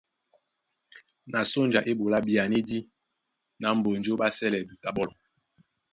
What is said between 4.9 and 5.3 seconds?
ɓɔ́lɔ.